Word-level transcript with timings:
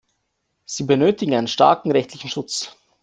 Sie 0.65 0.85
benötigen 0.85 1.35
einen 1.35 1.47
starken 1.47 1.91
rechtlichen 1.91 2.31
Schutz. 2.31 2.75